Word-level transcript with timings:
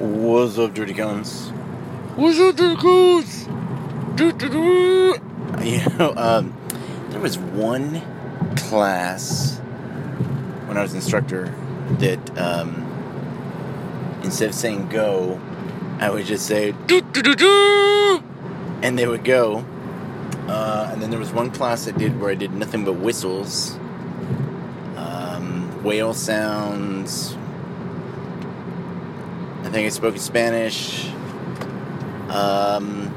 What's 0.00 0.56
up, 0.56 0.72
Dirty 0.72 0.94
Guns? 0.94 1.50
What's 2.16 2.38
up, 2.38 2.56
Dirty 2.56 2.80
Cones? 2.80 3.46
You 5.62 5.84
know, 5.98 6.14
um, 6.16 6.56
there 7.10 7.20
was 7.20 7.36
one 7.36 8.00
class 8.56 9.58
when 10.68 10.78
I 10.78 10.82
was 10.82 10.94
instructor 10.94 11.54
that 11.98 12.38
um, 12.38 12.86
instead 14.24 14.48
of 14.48 14.54
saying 14.54 14.88
go, 14.88 15.38
I 15.98 16.08
would 16.08 16.24
just 16.24 16.46
say 16.46 16.70
and 18.82 18.98
they 18.98 19.06
would 19.06 19.24
go. 19.24 19.66
Uh, 20.48 20.88
and 20.94 21.02
then 21.02 21.10
there 21.10 21.20
was 21.20 21.30
one 21.30 21.50
class 21.50 21.86
I 21.86 21.90
did 21.90 22.18
where 22.18 22.30
I 22.30 22.34
did 22.36 22.54
nothing 22.54 22.86
but 22.86 22.94
whistles, 22.94 23.74
um, 24.96 25.84
whale 25.84 26.14
sounds. 26.14 27.36
I 29.62 29.70
think 29.70 29.86
I 29.86 29.88
spoke 29.90 30.14
in 30.14 30.20
Spanish. 30.20 31.08
Um, 32.28 33.14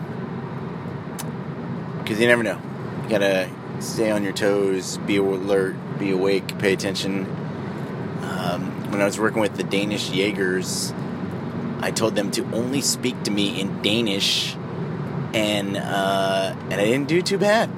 because 2.03 2.19
you 2.19 2.27
never 2.27 2.43
know. 2.43 2.59
You 3.03 3.09
gotta 3.09 3.49
stay 3.79 4.11
on 4.11 4.23
your 4.23 4.33
toes, 4.33 4.97
be 4.99 5.17
alert, 5.17 5.75
be 5.97 6.11
awake, 6.11 6.57
pay 6.59 6.73
attention. 6.73 7.25
Um, 8.21 8.91
when 8.91 9.01
I 9.01 9.05
was 9.05 9.19
working 9.19 9.41
with 9.41 9.55
the 9.55 9.63
Danish 9.63 10.09
Jaegers, 10.09 10.93
I 11.79 11.91
told 11.91 12.15
them 12.15 12.31
to 12.31 12.43
only 12.53 12.81
speak 12.81 13.23
to 13.23 13.31
me 13.31 13.59
in 13.59 13.81
Danish, 13.81 14.55
and 15.33 15.77
uh, 15.77 16.55
and 16.69 16.73
I 16.73 16.85
didn't 16.85 17.07
do 17.07 17.21
too 17.21 17.37
bad. 17.37 17.69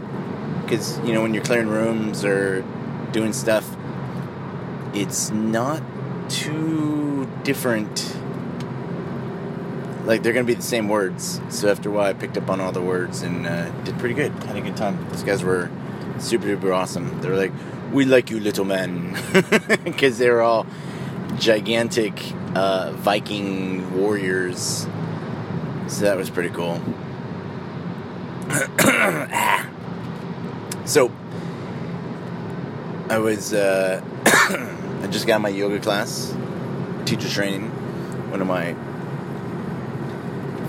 Because 0.62 1.00
you 1.00 1.14
know 1.14 1.22
when 1.22 1.34
you're 1.34 1.44
clearing 1.44 1.68
rooms 1.68 2.26
or 2.26 2.64
doing 3.12 3.34
stuff, 3.34 3.76
it's 4.94 5.32
not 5.32 5.82
too 6.30 7.30
different. 7.44 8.16
Like 10.06 10.22
they're 10.22 10.34
gonna 10.34 10.46
be 10.46 10.54
the 10.54 10.62
same 10.62 10.88
words. 10.88 11.42
So 11.50 11.70
after 11.70 11.90
a 11.90 11.92
while, 11.92 12.06
I 12.06 12.14
picked 12.14 12.38
up 12.38 12.50
on 12.50 12.62
all 12.62 12.72
the 12.72 12.82
words 12.82 13.24
and 13.24 13.48
uh, 13.48 13.70
did 13.84 13.98
pretty 13.98 14.14
good. 14.14 14.32
Had 14.44 14.56
a 14.56 14.62
good 14.62 14.78
time. 14.78 15.04
Those 15.10 15.24
guys 15.24 15.44
were 15.44 15.72
super 16.20 16.46
duper 16.46 16.76
awesome. 16.76 17.22
They 17.22 17.30
were 17.30 17.36
like, 17.36 17.52
"We 17.92 18.06
like 18.06 18.30
you, 18.30 18.40
little 18.40 18.66
man," 18.66 19.18
because 19.84 20.20
they 20.20 20.30
were 20.30 20.42
all 20.44 20.68
gigantic 21.40 22.14
uh, 22.54 22.92
Viking 22.92 24.00
warriors. 24.00 24.88
So 25.88 26.06
that 26.06 26.18
was 26.18 26.30
pretty 26.30 26.50
cool. 26.50 26.82
Ah. 28.88 29.68
so 30.86 31.12
I 33.10 33.18
was 33.18 33.54
uh, 33.54 34.04
I 34.26 35.08
just 35.08 35.26
got 35.26 35.42
my 35.42 35.50
yoga 35.50 35.80
class, 35.80 36.36
teacher 37.06 37.28
training. 37.28 37.70
One 38.30 38.42
of 38.42 38.48
my 38.48 38.76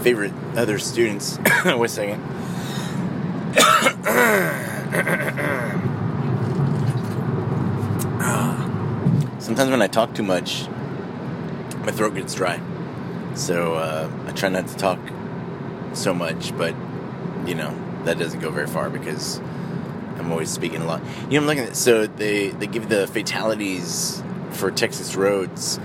favorite 0.07 0.33
other 0.55 0.79
students. 0.79 1.37
Wait 1.65 1.83
a 1.83 1.89
second. 1.89 2.23
Sometimes 9.41 9.71
when 9.73 9.83
I 9.83 9.89
talk 9.89 10.15
too 10.15 10.23
much, 10.23 10.69
my 11.81 11.91
throat 11.91 12.15
gets 12.15 12.37
dry. 12.37 12.61
So 13.34 13.75
uh, 13.75 14.09
I 14.29 14.31
try 14.31 14.49
not 14.49 14.69
to 14.69 14.77
talk 14.77 15.01
so 15.93 16.15
much, 16.15 16.57
but 16.57 16.77
you 17.45 17.57
know 17.57 17.77
that 18.05 18.17
doesn't 18.17 18.39
go 18.39 18.53
very 18.53 18.69
far 18.69 18.89
because 18.89 19.39
I'm 20.19 20.31
always 20.31 20.51
speaking 20.51 20.83
a 20.83 20.87
lot. 20.87 21.03
You 21.23 21.31
know, 21.31 21.39
I'm 21.41 21.47
looking 21.49 21.65
at 21.65 21.75
so 21.75 22.07
they 22.07 22.51
they 22.51 22.69
give 22.69 22.89
the 22.89 23.09
fatalities 23.09 24.23
for 24.51 24.71
Texas 24.71 25.17
roads, 25.17 25.81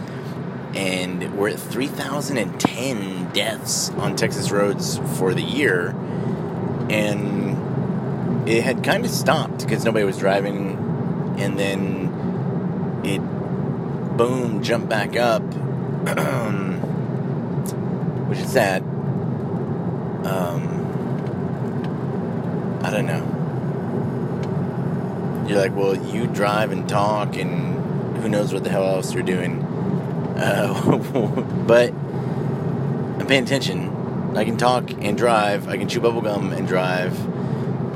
and 0.75 1.37
we're 1.37 1.49
at 1.49 1.59
3,010 1.59 3.31
deaths 3.33 3.89
on 3.91 4.15
Texas 4.15 4.51
roads 4.51 4.97
for 5.17 5.33
the 5.33 5.41
year, 5.41 5.89
and 6.89 8.47
it 8.47 8.63
had 8.63 8.83
kind 8.83 9.05
of 9.05 9.11
stopped 9.11 9.59
because 9.59 9.85
nobody 9.85 10.05
was 10.05 10.17
driving, 10.17 10.77
and 11.37 11.59
then 11.59 13.01
it 13.03 13.19
boom 14.17 14.63
jumped 14.63 14.89
back 14.89 15.15
up, 15.15 15.41
which 18.27 18.39
is 18.39 18.51
sad. 18.51 18.81
Um, 20.25 20.79
I 22.83 22.89
don't 22.91 23.05
know. 23.05 23.37
You're 25.47 25.59
like, 25.59 25.75
well, 25.75 25.95
you 25.95 26.27
drive 26.27 26.71
and 26.71 26.87
talk, 26.87 27.35
and 27.35 28.17
who 28.17 28.29
knows 28.29 28.53
what 28.53 28.63
the 28.63 28.69
hell 28.69 28.85
else 28.85 29.13
you're 29.13 29.23
doing. 29.23 29.65
Uh, 30.41 30.97
but 31.67 31.93
I'm 31.93 33.27
paying 33.27 33.43
attention. 33.43 34.35
I 34.35 34.43
can 34.43 34.57
talk 34.57 34.89
and 34.91 35.15
drive. 35.15 35.67
I 35.67 35.77
can 35.77 35.87
chew 35.87 36.01
bubblegum 36.01 36.57
and 36.57 36.67
drive. 36.67 37.15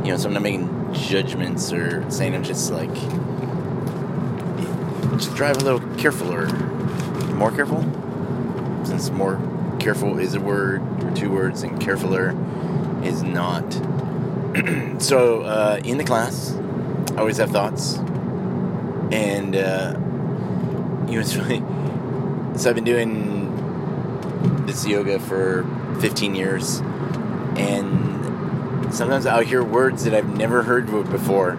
You 0.05 0.11
know, 0.11 0.17
so 0.17 0.27
I'm 0.27 0.33
not 0.33 0.43
making 0.43 0.93
judgments 0.93 1.73
or 1.73 2.07
saying 2.11 2.35
I'm 2.35 2.43
just 2.43 2.71
like, 2.71 2.93
just 5.17 5.35
drive 5.35 5.57
a 5.57 5.61
little 5.61 5.79
carefuler. 5.97 6.45
More 7.33 7.51
careful? 7.51 7.81
Since 8.85 9.09
more 9.09 9.41
careful 9.79 10.19
is 10.19 10.35
a 10.35 10.39
word 10.39 10.83
or 11.03 11.15
two 11.15 11.31
words 11.31 11.63
and 11.63 11.81
carefuler 11.81 12.35
is 13.03 13.23
not. 13.23 13.63
so, 15.01 15.41
uh, 15.41 15.81
in 15.83 15.97
the 15.97 16.03
class, 16.03 16.55
I 17.15 17.17
always 17.17 17.37
have 17.37 17.49
thoughts. 17.49 17.97
And, 19.11 19.55
uh, 19.55 19.95
you 21.07 21.15
know, 21.15 21.19
it's 21.21 21.35
really. 21.35 21.63
So 22.57 22.69
I've 22.69 22.75
been 22.75 22.85
doing 22.85 24.65
this 24.65 24.87
yoga 24.87 25.19
for 25.19 25.65
15 25.99 26.35
years, 26.35 26.79
and 27.57 28.93
sometimes 28.93 29.25
I'll 29.25 29.43
hear 29.43 29.61
words 29.61 30.05
that 30.05 30.13
I've 30.13 30.37
never 30.37 30.63
heard 30.63 30.85
before, 31.09 31.51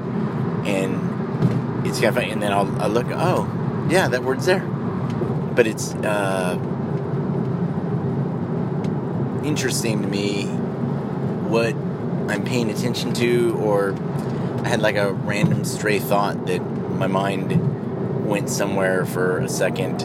and 0.65 1.87
it's 1.87 2.01
kind 2.01 2.09
of 2.09 2.15
funny. 2.15 2.31
And 2.31 2.43
then 2.43 2.53
I'll, 2.53 2.81
I'll 2.81 2.89
look, 2.89 3.07
oh, 3.11 3.87
yeah, 3.91 4.09
that 4.09 4.25
word's 4.25 4.47
there. 4.47 4.61
But 4.61 5.67
it's 5.67 5.95
uh, 5.97 6.59
interesting 9.45 10.01
to 10.01 10.09
me 10.09 10.47
what 10.47 11.75
I'm 12.31 12.43
paying 12.45 12.71
attention 12.71 13.13
to, 13.15 13.55
or 13.61 13.95
I 14.65 14.69
had 14.69 14.81
like 14.81 14.97
a 14.97 15.13
random 15.13 15.65
stray 15.65 15.99
thought 15.99 16.47
that 16.47 16.61
my 16.61 17.07
mind 17.07 18.27
went 18.27 18.49
somewhere 18.49 19.05
for 19.05 19.39
a 19.39 19.49
second. 19.49 20.03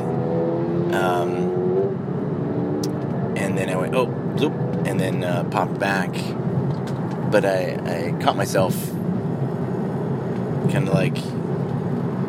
Um, 0.94 1.36
and 3.38 3.58
then 3.58 3.70
I 3.70 3.76
went, 3.76 3.96
oh, 3.96 4.08
bloop, 4.08 4.88
and 4.88 5.00
then 5.00 5.24
uh, 5.24 5.44
popped 5.46 5.80
back. 5.80 6.12
But 7.32 7.46
I, 7.46 7.78
I 7.86 8.12
caught 8.22 8.36
myself 8.36 8.76
kind 10.72 10.88
of 10.88 10.94
like 10.94 11.16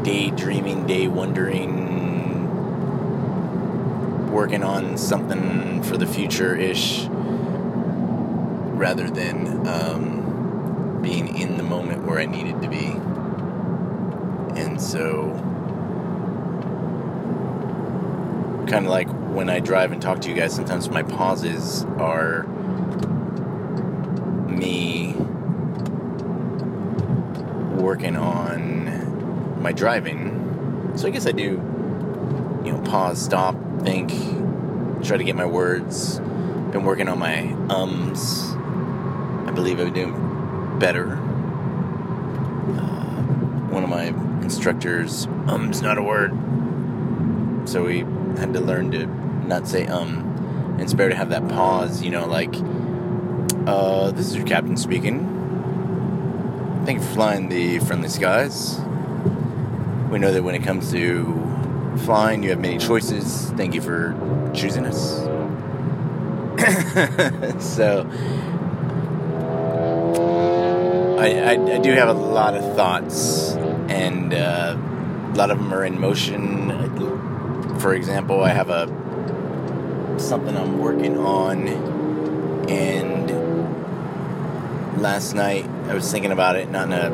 daydreaming, 0.05 0.87
day 0.87 1.09
wondering, 1.09 1.91
working 4.31 4.63
on 4.63 4.97
something 4.97 5.83
for 5.83 5.97
the 5.97 6.07
future 6.07 6.57
ish, 6.57 7.07
rather 8.75 9.11
than 9.11 9.67
um, 9.67 11.01
being 11.03 11.37
in 11.37 11.57
the 11.57 11.63
moment 11.63 12.05
where 12.05 12.19
I 12.19 12.27
needed 12.27 12.63
to 12.63 12.69
be. 12.69 12.97
And 14.61 14.81
so, 14.81 15.31
kind 18.67 18.87
of 18.87 18.91
like 18.91 19.09
when 19.09 19.51
I 19.51 19.61
drive 19.61 19.93
and 19.93 20.01
talk 20.01 20.21
to 20.23 20.29
you 20.29 20.35
guys, 20.35 20.55
sometimes 20.55 20.89
my 20.89 21.03
pauses 21.03 21.85
are 21.99 22.45
me 24.49 25.15
working 27.77 28.17
on 28.17 29.61
my 29.63 29.73
driving. 29.73 30.93
So 30.97 31.09
I 31.09 31.11
guess 31.11 31.27
I 31.27 31.33
do, 31.33 31.61
you 32.65 32.73
know, 32.73 32.81
pause, 32.85 33.21
stop, 33.21 33.57
think, 33.83 34.11
try 35.03 35.17
to 35.17 35.25
get 35.25 35.35
my 35.35 35.47
words. 35.47 36.19
Been 36.19 36.85
working 36.85 37.09
on 37.09 37.19
my 37.19 37.53
ums. 37.69 38.53
I 39.47 39.51
believe 39.55 39.81
I'm 39.81 39.93
doing 39.93 40.79
better. 40.79 41.15
Uh, 42.77 43.11
one 43.71 43.85
of 43.85 43.91
my 43.91 44.07
instructors, 44.43 45.27
um's 45.47 45.83
not 45.83 45.99
a 45.99 46.03
word. 46.03 46.33
So 47.65 47.85
we 47.85 48.01
had 48.39 48.53
to 48.55 48.61
learn 48.61 48.91
to 48.93 49.07
not 49.47 49.69
say 49.69 49.87
um. 49.87 50.33
And 50.79 50.97
better 50.97 51.11
to 51.11 51.17
have 51.17 51.29
that 51.31 51.47
pause, 51.49 52.03
you 52.03 52.11
know, 52.11 52.27
like, 52.27 52.53
uh, 53.67 54.11
this 54.11 54.27
is 54.27 54.35
your 54.35 54.47
captain 54.47 54.77
speaking. 54.77 55.29
Thank 56.85 56.99
you 56.99 57.07
for 57.07 57.13
flying 57.15 57.49
the 57.49 57.79
friendly 57.79 58.09
skies. 58.09 58.81
We 60.11 60.19
know 60.19 60.33
that 60.33 60.43
when 60.43 60.57
it 60.57 60.65
comes 60.65 60.91
to 60.91 61.97
flying, 61.99 62.43
you 62.43 62.51
have 62.51 62.59
many 62.59 62.79
choices. 62.79 63.51
Thank 63.51 63.75
you 63.75 63.81
for 63.81 64.17
choosing 64.55 64.87
us. 64.87 65.19
so, 67.65 68.09
I, 71.21 71.55
I, 71.55 71.75
I, 71.75 71.79
do 71.79 71.93
have 71.93 72.09
a 72.09 72.13
lot 72.13 72.55
of 72.57 72.75
thoughts, 72.75 73.53
and 73.89 74.35
uh, 74.35 74.77
a 74.77 75.37
lot 75.37 75.51
of 75.51 75.59
them 75.59 75.73
are 75.73 75.85
in 75.85 76.01
motion. 76.01 77.32
For 77.83 77.95
example, 77.95 78.41
I 78.45 78.51
have 78.51 78.71
a 78.71 78.87
something 80.17 80.57
I'm 80.57 80.79
working 80.79 81.19
on, 81.19 81.67
and 82.71 83.29
last 85.03 85.35
night 85.35 85.67
I 85.89 85.95
was 85.95 86.09
thinking 86.13 86.31
about 86.31 86.55
it, 86.55 86.71
not 86.71 86.87
in 86.87 86.93
a 86.93 87.11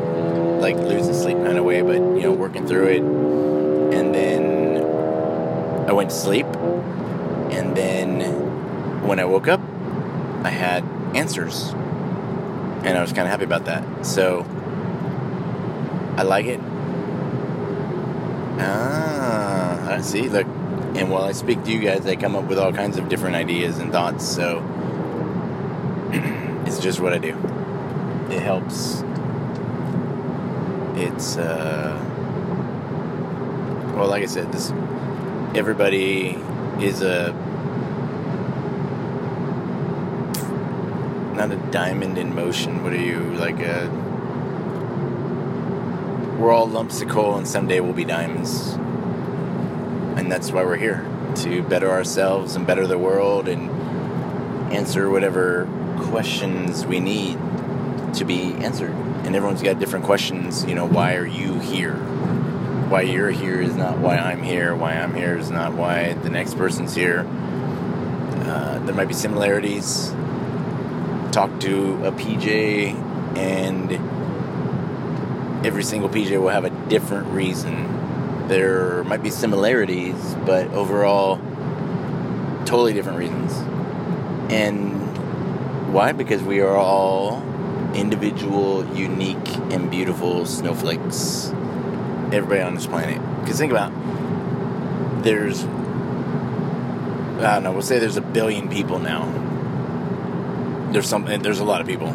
like 0.61 0.77
losing 0.77 1.15
sleep 1.15 1.39
kind 1.39 1.57
of 1.57 1.65
way, 1.65 1.81
but 1.81 1.95
you 1.95 2.21
know, 2.21 2.33
working 2.33 2.67
through 2.67 2.89
it, 2.89 3.01
and 3.01 4.15
then 4.15 4.83
I 5.89 5.93
went 5.93 6.11
to 6.11 6.17
sleep, 6.17 6.45
and 6.45 7.75
then 7.75 8.21
when 9.07 9.19
I 9.21 9.25
woke 9.25 9.49
up, 9.49 9.61
I 10.45 10.51
had 10.51 10.85
answers, 11.15 11.71
and 12.85 12.89
I 12.89 13.01
was 13.01 13.15
kind 13.15 13.27
of 13.27 13.29
happy 13.29 13.45
about 13.45 13.65
that. 13.65 14.05
So 14.05 14.45
I 16.19 16.25
like 16.25 16.45
it. 16.45 16.61
Ah, 18.61 19.95
I 19.95 20.03
see. 20.03 20.29
Look, 20.29 20.47
and 20.99 21.11
while 21.11 21.23
I 21.23 21.31
speak 21.31 21.63
to 21.63 21.71
you 21.71 21.79
guys, 21.79 22.05
I 22.07 22.17
come 22.17 22.35
up 22.35 22.47
with 22.47 22.59
all 22.59 22.73
kinds 22.73 22.99
of 22.99 23.09
different 23.09 23.37
ideas 23.37 23.79
and 23.79 23.93
thoughts. 23.93 24.27
So 24.27 24.59
it's 26.67 26.81
just 26.81 26.99
what 26.99 27.13
I 27.13 27.19
do. 27.19 27.37
It 28.31 28.43
helps. 28.43 29.05
It's 30.97 31.37
uh, 31.37 31.97
well, 33.95 34.09
like 34.09 34.25
I 34.25 34.27
said, 34.27 34.51
this 34.51 34.73
everybody 35.55 36.37
is 36.81 37.01
a 37.01 37.33
not 41.37 41.53
a 41.53 41.57
diamond 41.71 42.19
in 42.19 42.35
motion. 42.35 42.83
What 42.83 42.93
are 42.93 43.01
you 43.01 43.21
like 43.35 43.61
a? 43.61 43.89
We're 46.41 46.51
all 46.51 46.67
lumps 46.67 47.01
of 47.03 47.09
coal, 47.09 47.37
and 47.37 47.47
someday 47.47 47.79
we'll 47.79 47.93
be 47.93 48.05
diamonds 48.05 48.77
and 50.19 50.33
that's 50.33 50.51
why 50.51 50.65
we're 50.65 50.77
here 50.77 51.07
to 51.37 51.63
better 51.63 51.89
ourselves 51.89 52.57
and 52.57 52.67
better 52.67 52.89
the 52.89 52.99
world 52.99 53.47
and 53.47 53.71
answer 54.73 55.09
whatever 55.09 55.69
questions 55.97 56.85
we 56.85 56.99
need 56.99 57.39
to 58.15 58.25
be 58.25 58.53
answered. 58.55 58.91
And 58.91 59.37
everyone's 59.37 59.63
got 59.63 59.79
different 59.79 60.05
questions. 60.05 60.65
You 60.65 60.75
know, 60.75 60.87
why 60.87 61.15
are 61.15 61.27
you 61.27 61.61
here? 61.61 61.95
Why 61.95 63.03
you're 63.03 63.31
here 63.31 63.61
is 63.61 63.77
not 63.77 63.99
why 63.99 64.17
I'm 64.17 64.43
here. 64.43 64.75
Why 64.75 64.95
I'm 64.95 65.15
here 65.15 65.39
is 65.39 65.51
not 65.51 65.75
why 65.75 66.15
the 66.15 66.31
next 66.31 66.55
person's 66.55 66.97
here. 66.97 67.21
Uh, 67.21 68.81
there 68.81 68.95
might 68.95 69.09
be 69.09 69.15
similarities. 69.15 70.11
Talk 71.31 71.61
to 71.61 72.07
a 72.07 72.11
PJ, 72.11 72.95
and 73.37 73.93
every 75.65 75.85
single 75.85 76.09
PJ 76.09 76.41
will 76.41 76.49
have 76.49 76.65
a 76.65 76.71
different 76.89 77.29
reason 77.29 77.98
there 78.49 79.05
might 79.05 79.23
be 79.23 79.31
similarities, 79.31 80.35
but 80.47 80.69
overall, 80.69 81.37
totally 82.65 82.95
different 82.95 83.19
reasons. 83.19 83.53
And 84.51 85.93
why? 85.93 86.13
Because 86.13 86.43
we 86.43 86.61
are 86.61 86.77
all 86.77 87.43
individual, 87.95 88.87
unique, 88.97 89.49
and 89.71 89.91
beautiful 89.91 90.47
snowflakes. 90.47 91.49
Everybody 92.33 92.61
on 92.61 92.75
this 92.75 92.87
planet. 92.87 93.21
Because 93.41 93.59
think 93.59 93.73
about 93.73 93.93
there's 95.23 95.65
I 95.65 97.55
don't 97.55 97.63
know, 97.63 97.73
we'll 97.73 97.83
say 97.83 97.99
there's 97.99 98.17
a 98.17 98.23
billion 98.23 98.69
people 98.69 98.99
now. 98.99 99.27
There's 100.93 101.09
some 101.09 101.25
there's 101.25 101.61
a 101.61 101.65
lot 101.65 101.81
of 101.81 101.87
people. 101.87 102.09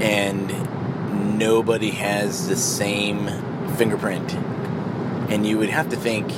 And 0.00 1.38
nobody 1.38 1.90
has 1.90 2.48
the 2.48 2.56
same 2.56 3.28
fingerprint 3.76 4.36
and 5.28 5.46
you 5.46 5.58
would 5.58 5.68
have 5.68 5.90
to 5.90 5.96
think 5.96 6.28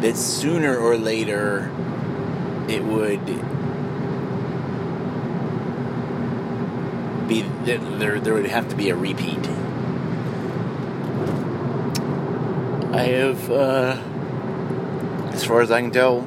that 0.00 0.16
sooner 0.16 0.76
or 0.76 0.96
later 0.96 1.70
it 2.68 2.82
would 2.84 3.24
be 7.28 7.42
there 7.64 8.20
there 8.20 8.34
would 8.34 8.46
have 8.46 8.68
to 8.68 8.76
be 8.76 8.90
a 8.90 8.96
repeat. 8.96 9.38
I 12.92 13.02
have 13.02 13.50
uh, 13.50 14.00
as 15.32 15.44
far 15.44 15.60
as 15.60 15.70
i 15.70 15.80
can 15.80 15.90
tell 15.90 16.22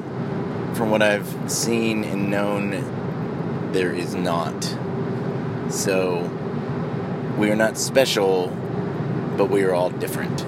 from 0.74 0.90
what 0.90 1.02
i've 1.02 1.50
seen 1.50 2.04
and 2.04 2.30
known 2.30 3.72
there 3.72 3.92
is 3.92 4.14
not. 4.14 4.62
So 5.70 6.28
we 7.38 7.50
are 7.50 7.56
not 7.56 7.76
special 7.76 8.48
but 9.36 9.50
we 9.50 9.62
are 9.62 9.72
all 9.72 9.90
different 9.90 10.44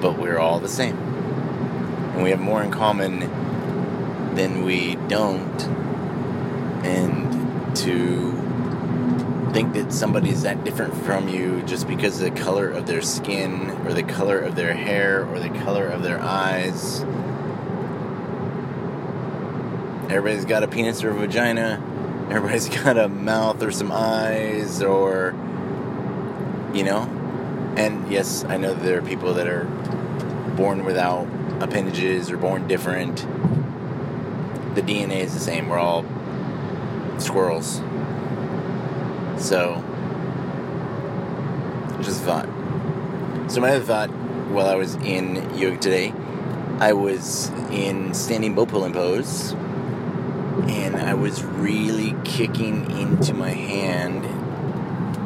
but 0.00 0.18
we're 0.18 0.38
all 0.38 0.60
the 0.60 0.68
same. 0.68 0.96
And 0.96 2.22
we 2.22 2.30
have 2.30 2.40
more 2.40 2.62
in 2.62 2.70
common 2.70 3.20
than 4.34 4.64
we 4.64 4.96
don't. 5.08 5.62
And 6.84 7.76
to 7.76 8.40
think 9.52 9.72
that 9.74 9.92
somebody's 9.92 10.42
that 10.42 10.62
different 10.64 10.94
from 10.94 11.28
you 11.28 11.62
just 11.62 11.88
because 11.88 12.20
of 12.20 12.32
the 12.32 12.40
color 12.40 12.70
of 12.70 12.86
their 12.86 13.02
skin 13.02 13.70
or 13.84 13.92
the 13.92 14.02
color 14.02 14.38
of 14.38 14.54
their 14.54 14.72
hair 14.74 15.26
or 15.26 15.40
the 15.40 15.48
color 15.48 15.86
of 15.86 16.02
their 16.02 16.20
eyes. 16.20 17.00
Everybody's 20.08 20.44
got 20.44 20.62
a 20.62 20.68
penis 20.68 21.02
or 21.02 21.10
a 21.10 21.14
vagina. 21.14 21.82
Everybody's 22.30 22.68
got 22.82 22.96
a 22.96 23.08
mouth 23.08 23.62
or 23.62 23.72
some 23.72 23.90
eyes 23.92 24.82
or, 24.82 25.34
you 26.72 26.84
know, 26.84 27.02
and 27.76 28.10
yes, 28.10 28.44
I 28.44 28.56
know 28.56 28.74
there 28.74 28.98
are 28.98 29.02
people 29.02 29.34
that 29.34 29.46
are 29.46 29.64
born 30.60 30.84
without 30.84 31.26
appendages 31.62 32.30
or 32.30 32.36
born 32.36 32.68
different. 32.68 33.16
The 34.74 34.82
DNA 34.82 35.20
is 35.20 35.32
the 35.32 35.40
same. 35.40 35.70
We're 35.70 35.78
all 35.78 36.04
squirrels. 37.16 37.76
So, 39.38 39.82
just 42.02 42.20
thought. 42.24 42.46
So, 43.50 43.62
my 43.62 43.70
other 43.70 43.84
thought 43.84 44.10
while 44.50 44.66
I 44.66 44.74
was 44.74 44.96
in 44.96 45.36
yoga 45.56 45.78
today, 45.78 46.12
I 46.78 46.92
was 46.92 47.48
in 47.70 48.12
standing 48.12 48.54
bow 48.54 48.66
pulling 48.66 48.92
pose, 48.92 49.52
and 50.68 50.94
I 50.94 51.14
was 51.14 51.42
really 51.42 52.14
kicking 52.24 52.90
into 53.00 53.32
my 53.32 53.48
hand 53.48 54.26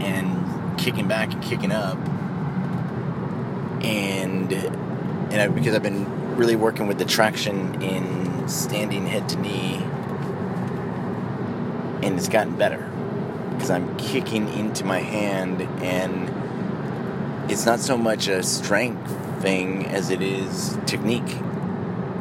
and 0.01 0.79
kicking 0.79 1.09
back 1.09 1.33
and 1.33 1.43
kicking 1.43 1.73
up 1.73 1.99
and 3.85 4.53
and 5.35 5.43
I, 5.43 5.49
because 5.49 5.75
I've 5.75 5.83
been 5.83 6.37
really 6.37 6.55
working 6.55 6.87
with 6.87 6.99
the 6.99 7.05
traction 7.05 7.83
in 7.83 8.49
standing 8.49 9.05
head 9.05 9.29
to 9.31 9.37
knee, 9.41 9.83
and 12.03 12.17
it's 12.17 12.29
gotten 12.29 12.56
better 12.56 12.89
because 13.51 13.69
I'm 13.69 13.97
kicking 13.97 14.49
into 14.49 14.85
my 14.85 15.01
hand, 15.01 15.63
and 15.82 17.51
it's 17.51 17.67
not 17.67 17.81
so 17.81 17.99
much 17.99 18.29
a 18.29 18.44
strength 18.44 19.43
thing 19.43 19.87
as 19.87 20.11
it 20.11 20.23
is 20.23 20.79
technique. 20.87 21.37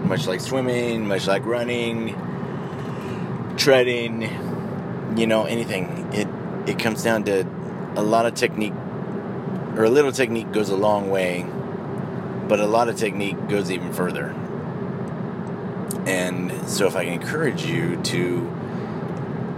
Much 0.02 0.26
like 0.26 0.42
swimming, 0.42 1.08
much 1.08 1.28
like 1.28 1.46
running, 1.46 2.16
treading, 3.58 4.24
you 5.16 5.28
know, 5.28 5.46
anything. 5.46 6.10
It 6.14 6.28
it 6.68 6.80
comes 6.80 7.04
down 7.04 7.26
to 7.26 7.46
a 7.96 8.02
lot 8.02 8.26
of 8.26 8.34
technique 8.34 8.74
or 9.76 9.84
a 9.84 9.90
little 9.90 10.12
technique 10.12 10.52
goes 10.52 10.70
a 10.70 10.76
long 10.76 11.12
way, 11.12 11.46
but 12.48 12.60
a 12.60 12.68
lot 12.68 12.90
of 12.90 12.98
technique 12.98 13.48
goes 13.48 13.72
even 13.72 13.94
further. 13.94 14.36
And 16.06 16.52
so, 16.68 16.86
if 16.88 16.96
I 16.96 17.06
can 17.06 17.14
encourage 17.14 17.66
you 17.66 17.96
to 18.04 18.52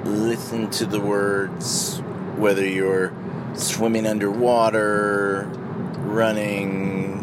listen 0.03 0.69
to 0.71 0.85
the 0.85 0.99
words, 0.99 1.99
whether 2.37 2.65
you're 2.65 3.13
swimming 3.55 4.05
underwater, 4.05 5.49
running, 5.99 7.15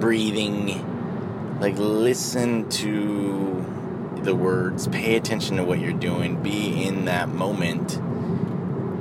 breathing, 0.00 1.58
like 1.60 1.78
listen 1.78 2.68
to 2.70 3.64
the 4.22 4.34
words, 4.34 4.88
pay 4.88 5.16
attention 5.16 5.56
to 5.56 5.64
what 5.64 5.78
you're 5.78 5.92
doing, 5.92 6.42
be 6.42 6.84
in 6.84 7.04
that 7.04 7.28
moment, 7.28 7.96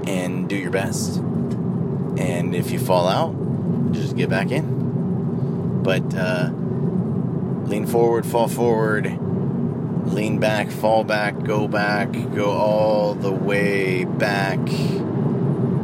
and 0.08 0.48
do 0.48 0.56
your 0.56 0.72
best. 0.72 1.18
And 1.18 2.54
if 2.54 2.72
you 2.72 2.80
fall 2.80 3.08
out, 3.08 3.94
just 3.94 4.16
get 4.16 4.30
back 4.30 4.52
in. 4.52 4.89
But 5.84 6.14
uh, 6.14 6.50
lean 7.66 7.86
forward, 7.86 8.26
fall 8.26 8.48
forward, 8.48 9.06
lean 10.06 10.40
back, 10.40 10.72
fall 10.72 11.04
back, 11.04 11.44
go 11.44 11.68
back, 11.68 12.12
go 12.12 12.52
all 12.52 13.14
the 13.14 13.32
way 13.32 14.06
back. 14.06 14.60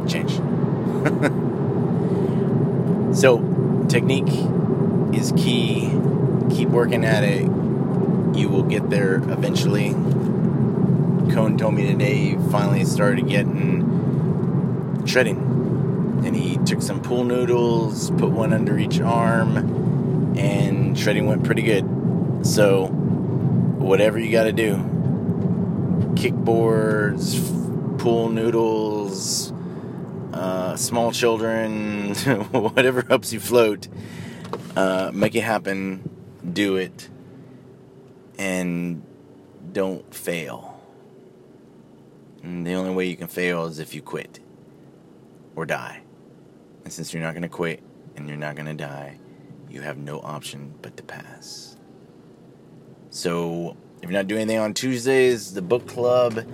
Change. 0.06 0.30
so, 3.16 3.84
technique 3.88 4.32
is 5.14 5.32
key. 5.36 5.90
Keep 6.50 6.68
working 6.68 7.04
at 7.04 7.24
it. 7.24 7.42
You 8.36 8.48
will 8.48 8.64
get 8.64 8.90
there 8.90 9.16
eventually. 9.16 9.90
Cone 11.32 11.56
told 11.58 11.74
me 11.74 11.86
today 11.86 12.14
he 12.14 12.36
finally 12.50 12.84
started 12.84 13.28
getting 13.28 13.82
shredding. 15.06 15.54
and 16.24 16.34
he 16.34 16.56
took 16.58 16.82
some 16.82 17.00
pool 17.00 17.24
noodles, 17.24 18.10
put 18.12 18.30
one 18.30 18.52
under 18.52 18.78
each 18.78 19.00
arm, 19.00 19.56
and 20.38 20.98
shredding 20.98 21.26
went 21.26 21.44
pretty 21.44 21.62
good. 21.62 21.84
So, 22.46 22.86
whatever 22.86 24.18
you 24.18 24.30
got 24.30 24.44
to 24.44 24.52
do. 24.52 24.76
Kickboards, 26.14 27.98
pool 27.98 28.28
noodles, 28.28 29.52
uh, 30.32 30.76
small 30.76 31.12
children, 31.12 32.14
whatever 32.50 33.02
helps 33.02 33.32
you 33.32 33.40
float. 33.40 33.88
Uh, 34.76 35.10
make 35.12 35.34
it 35.34 35.42
happen. 35.42 36.08
Do 36.52 36.76
it. 36.76 37.08
And 38.38 39.02
don't 39.72 40.14
fail. 40.14 40.80
And 42.42 42.66
the 42.66 42.74
only 42.74 42.94
way 42.94 43.06
you 43.06 43.16
can 43.16 43.28
fail 43.28 43.66
is 43.66 43.78
if 43.78 43.94
you 43.94 44.02
quit 44.02 44.40
or 45.56 45.66
die. 45.66 46.02
And 46.84 46.92
since 46.92 47.12
you're 47.12 47.22
not 47.22 47.32
going 47.32 47.42
to 47.42 47.48
quit 47.48 47.82
and 48.16 48.28
you're 48.28 48.36
not 48.36 48.54
going 48.54 48.66
to 48.66 48.74
die, 48.74 49.18
you 49.70 49.82
have 49.82 49.98
no 49.98 50.20
option 50.20 50.74
but 50.82 50.96
to 50.96 51.02
pass. 51.02 51.76
So, 53.10 53.76
if 53.98 54.04
you're 54.04 54.12
not 54.12 54.26
doing 54.26 54.42
anything 54.42 54.58
on 54.58 54.74
Tuesdays, 54.74 55.54
the 55.54 55.62
book 55.62 55.86
club, 55.86 56.44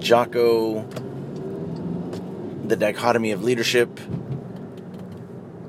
Jocko, 0.00 0.82
the 2.64 2.76
dichotomy 2.76 3.32
of 3.32 3.42
leadership 3.42 4.00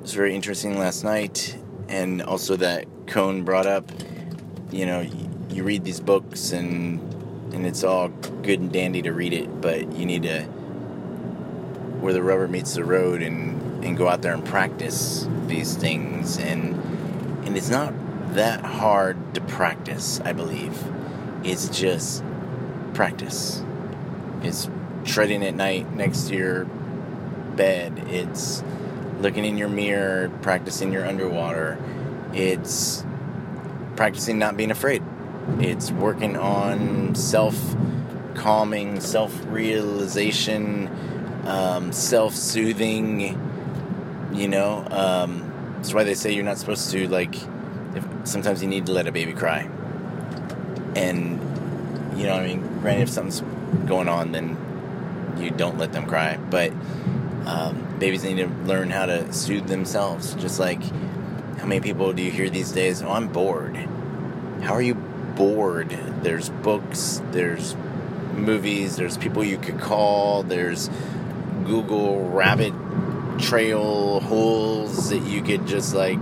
was 0.02 0.14
very 0.14 0.36
interesting 0.36 0.78
last 0.78 1.04
night. 1.04 1.58
And 1.88 2.22
also 2.22 2.56
that 2.58 2.86
Cone 3.08 3.44
brought 3.44 3.66
up, 3.66 3.92
you 4.72 4.86
know, 4.86 5.06
you 5.50 5.64
read 5.64 5.84
these 5.84 6.00
books 6.00 6.52
and 6.52 7.00
and 7.54 7.66
it's 7.66 7.84
all 7.84 8.10
good 8.10 8.60
and 8.60 8.72
dandy 8.72 9.02
to 9.02 9.12
read 9.12 9.34
it, 9.34 9.60
but 9.60 9.92
you 9.94 10.06
need 10.06 10.24
to 10.24 10.44
where 12.02 12.14
the 12.14 12.22
rubber 12.22 12.48
meets 12.48 12.76
the 12.76 12.84
road 12.84 13.22
and 13.22 13.59
and 13.82 13.98
go 13.98 14.08
out 14.08 14.22
there 14.22 14.34
and 14.34 14.46
practice 14.46 15.28
these 15.48 15.76
things 15.76 16.38
and 16.38 16.76
and 17.46 17.58
it's 17.58 17.70
not 17.70 17.94
that 18.34 18.62
hard 18.62 19.34
to 19.34 19.42
practice, 19.42 20.22
I 20.24 20.34
believe. 20.34 20.78
It's 21.44 21.68
just 21.70 22.24
practice. 22.94 23.64
It's 24.44 24.70
treading 25.06 25.44
at 25.44 25.56
night 25.56 25.94
next 25.96 26.28
to 26.28 26.36
your 26.36 26.66
bed. 26.66 28.04
It's 28.08 28.64
looking 29.20 29.46
in 29.46 29.58
your 29.58 29.70
mirror, 29.70 30.32
practicing 30.42 30.92
your 30.92 31.06
underwater. 31.06 31.78
It's 32.34 33.04
practicing 33.96 34.38
not 34.38 34.56
being 34.56 34.72
afraid. 34.72 35.04
It's 35.60 35.92
working 35.92 36.38
on 36.38 37.16
self 37.16 37.56
calming, 38.36 39.00
self 39.00 39.34
realization, 39.48 40.90
um, 41.46 41.92
self 41.92 42.36
soothing. 42.36 43.49
You 44.32 44.48
know, 44.48 44.88
um, 44.92 45.74
that's 45.76 45.94
why 45.94 46.04
they 46.04 46.14
say 46.14 46.34
you're 46.34 46.44
not 46.44 46.58
supposed 46.58 46.92
to, 46.92 47.08
like, 47.08 47.36
if, 47.96 48.06
sometimes 48.24 48.62
you 48.62 48.68
need 48.68 48.86
to 48.86 48.92
let 48.92 49.08
a 49.08 49.12
baby 49.12 49.34
cry. 49.34 49.70
And, 50.96 51.40
you 52.18 52.26
know, 52.26 52.34
I 52.34 52.46
mean, 52.46 52.62
granted, 52.82 53.04
if 53.04 53.10
something's 53.10 53.42
going 53.88 54.08
on, 54.08 54.32
then 54.32 54.58
you 55.40 55.50
don't 55.52 55.78
let 55.78 55.94
them 55.94 56.06
cry. 56.06 56.38
But 56.38 56.72
um, 57.46 57.98
babies 58.00 58.24
need 58.24 58.38
to 58.38 58.48
learn 58.66 58.90
how 58.90 59.06
to 59.06 59.32
soothe 59.34 59.68
themselves. 59.68 60.36
Just 60.36 60.60
like, 60.60 60.82
how 61.58 61.66
many 61.66 61.82
people 61.82 62.14
do 62.14 62.22
you 62.22 62.32
hear 62.32 62.50
these 62.50 62.72
days? 62.72 63.02
Oh, 63.02 63.12
I'm 63.12 63.28
bored. 63.28 63.76
How 64.62 64.74
are 64.74 64.82
you 64.82 64.96
bored? 64.96 65.90
There's 66.22 66.50
books, 66.50 67.22
there's 67.32 67.76
movies, 68.34 68.96
there's 68.96 69.18
people 69.18 69.44
you 69.44 69.58
could 69.58 69.80
call, 69.80 70.44
there's 70.44 70.90
Google 71.66 72.30
rabbit 72.30 72.74
trail 73.40 74.20
holes 74.22 75.10
that 75.10 75.24
you 75.24 75.42
could 75.42 75.66
just 75.66 75.94
like 75.96 76.20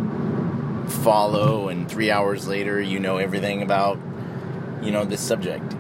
follow 1.04 1.70
and 1.70 1.90
3 1.90 2.12
hours 2.12 2.48
later 2.48 2.80
you 2.80 3.00
know 3.00 3.18
everything 3.18 3.62
about 3.62 4.00
you 4.82 4.92
know 4.92 5.06
this 5.06 5.22
subject. 5.22 5.76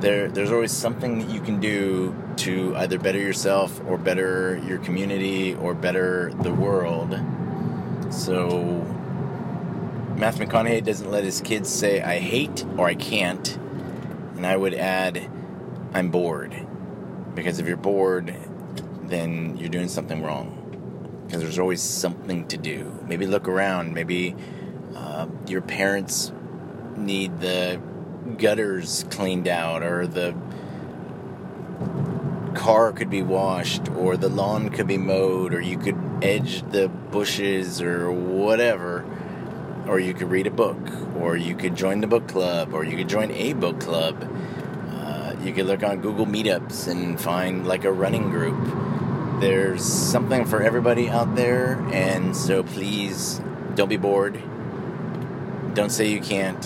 There 0.00 0.28
there's 0.28 0.50
always 0.50 0.72
something 0.72 1.18
that 1.20 1.30
you 1.30 1.40
can 1.40 1.60
do 1.60 2.14
to 2.38 2.74
either 2.76 2.98
better 2.98 3.18
yourself 3.18 3.80
or 3.86 3.98
better 3.98 4.60
your 4.66 4.78
community 4.78 5.54
or 5.54 5.74
better 5.74 6.32
the 6.42 6.52
world. 6.52 7.20
So 8.10 8.84
Matthew 10.16 10.46
McConaughey 10.46 10.84
doesn't 10.84 11.10
let 11.10 11.24
his 11.24 11.40
kids 11.40 11.68
say 11.68 12.00
I 12.00 12.18
hate 12.18 12.64
or 12.76 12.86
I 12.86 12.94
can't. 12.94 13.58
And 14.36 14.46
I 14.46 14.56
would 14.56 14.74
add 14.74 15.30
I'm 15.92 16.10
bored. 16.10 16.66
Because 17.34 17.58
if 17.58 17.66
you're 17.66 17.76
bored, 17.76 18.34
then 19.02 19.56
you're 19.56 19.68
doing 19.68 19.88
something 19.88 20.22
wrong. 20.22 20.61
Because 21.32 21.44
there's 21.44 21.58
always 21.58 21.80
something 21.80 22.46
to 22.48 22.58
do. 22.58 22.94
Maybe 23.08 23.24
look 23.26 23.48
around. 23.48 23.94
Maybe 23.94 24.36
uh, 24.94 25.28
your 25.46 25.62
parents 25.62 26.30
need 26.94 27.40
the 27.40 27.80
gutters 28.36 29.06
cleaned 29.08 29.48
out, 29.48 29.82
or 29.82 30.06
the 30.06 30.34
car 32.54 32.92
could 32.92 33.08
be 33.08 33.22
washed, 33.22 33.88
or 33.92 34.18
the 34.18 34.28
lawn 34.28 34.68
could 34.68 34.86
be 34.86 34.98
mowed, 34.98 35.54
or 35.54 35.62
you 35.62 35.78
could 35.78 35.96
edge 36.20 36.70
the 36.70 36.88
bushes, 36.88 37.80
or 37.80 38.12
whatever. 38.12 39.06
Or 39.88 39.98
you 39.98 40.12
could 40.12 40.30
read 40.30 40.46
a 40.46 40.50
book, 40.50 40.76
or 41.16 41.34
you 41.38 41.56
could 41.56 41.74
join 41.74 42.02
the 42.02 42.06
book 42.06 42.28
club, 42.28 42.74
or 42.74 42.84
you 42.84 42.94
could 42.94 43.08
join 43.08 43.30
a 43.30 43.54
book 43.54 43.80
club. 43.80 44.22
Uh, 44.90 45.34
you 45.42 45.54
could 45.54 45.64
look 45.64 45.82
on 45.82 46.02
Google 46.02 46.26
Meetups 46.26 46.88
and 46.88 47.18
find 47.18 47.66
like 47.66 47.84
a 47.86 47.90
running 47.90 48.28
group 48.28 48.62
there's 49.42 49.84
something 49.84 50.44
for 50.44 50.62
everybody 50.62 51.08
out 51.08 51.34
there, 51.34 51.72
and 51.92 52.36
so 52.36 52.62
please 52.62 53.40
don't 53.74 53.88
be 53.88 53.96
bored. 53.96 54.40
Don't 55.74 55.90
say 55.90 56.06
you 56.12 56.20
can't, 56.20 56.64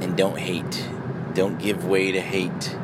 and 0.00 0.16
don't 0.16 0.36
hate. 0.36 0.88
Don't 1.34 1.60
give 1.60 1.84
way 1.84 2.10
to 2.10 2.20
hate. 2.20 2.76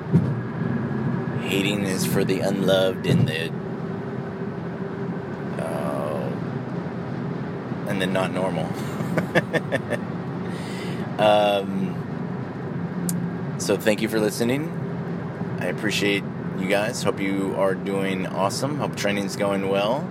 Hating 1.43 1.83
is 1.83 2.07
for 2.07 2.23
the 2.23 2.39
unloved 2.41 3.05
and 3.09 3.27
the 3.27 3.53
uh, 5.61 6.33
and 7.89 8.01
the 8.01 8.07
not 8.07 8.33
normal. 8.33 8.67
um, 11.19 11.97
so 13.59 13.77
thank 13.77 14.01
you 14.01 14.09
for 14.09 14.21
listening. 14.21 14.79
I 15.59 15.67
appreciate 15.67 16.23
you 16.59 16.69
guys. 16.69 17.03
Hope 17.03 17.21
you 17.21 17.55
are 17.57 17.75
doing 17.75 18.27
awesome. 18.27 18.79
Hope 18.79 18.97
training's 18.97 19.37
going 19.37 19.69
well. 19.69 20.09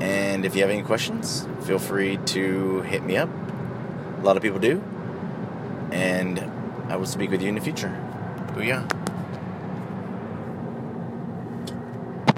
And 0.00 0.44
if 0.44 0.54
you 0.54 0.62
have 0.62 0.70
any 0.70 0.82
questions, 0.82 1.46
feel 1.62 1.78
free 1.78 2.18
to 2.26 2.82
hit 2.82 3.02
me 3.02 3.16
up. 3.16 3.28
A 4.18 4.22
lot 4.22 4.36
of 4.36 4.42
people 4.42 4.58
do. 4.58 4.82
And 5.90 6.38
I 6.88 6.96
will 6.96 7.06
speak 7.06 7.30
with 7.30 7.42
you 7.42 7.48
in 7.48 7.54
the 7.54 7.60
future. 7.60 7.94
Booyah. 8.54 8.97